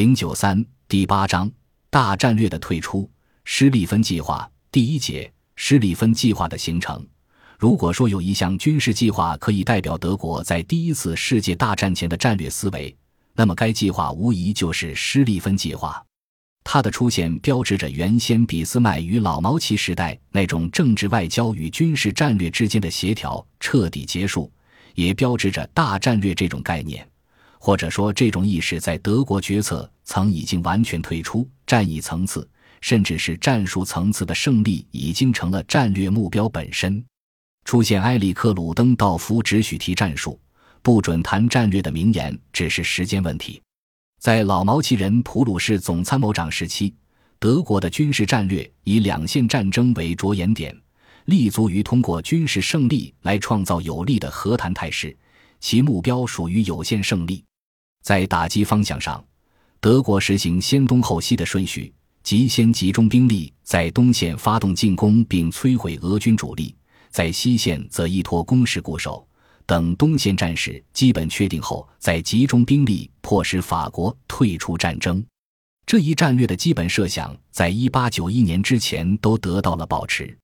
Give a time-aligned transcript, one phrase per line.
[0.00, 1.52] 零九三第八章
[1.90, 3.06] 大战略的退出，
[3.44, 7.06] 施利芬计划第一节施利芬计划的形成。
[7.58, 12.96] 如果说有一项军事计划可以代表德国在第一次世界大战前的战略思维，
[13.34, 16.02] 那么该计划无疑就是施利芬计划。
[16.64, 24.50] 它的出现标志着原先俾斯麦与老毛奇时代那种政治外交与军事战略之间的协调彻底结束，
[24.94, 27.06] 也标志着大战略这种概念。
[27.62, 32.48] 或者说，这种意识在德国决策层已经完全退出，战役层次
[32.80, 37.04] 甚至是战术层次的胜利已经成了战略目标本身。
[37.66, 40.40] 出现埃里克鲁登道夫只许提战术，
[40.80, 43.60] 不准谈战略的名言，只是时间问题。
[44.18, 46.94] 在老毛奇人普鲁士总参谋长时期，
[47.38, 50.74] 德国的军事战略以两线战争为着眼点，
[51.26, 55.14] 立足于通过军事胜利来创造有利的和谈态势，
[55.60, 57.44] 其目标属于有限胜利。
[58.02, 59.22] 在打击方向上，
[59.80, 61.92] 德国实行先东后西的顺序，
[62.22, 66.74] 即先集中兵力在东线发动进攻并摧毁俄军主力，
[67.10, 69.26] 在西线则依托攻势固守，
[69.66, 75.24] 等东线战事基本确定后，再集中兵力迫使法国退出战争。
[75.86, 80.36] 这一战略的基本设想，在一八九一年之前都得到了保持。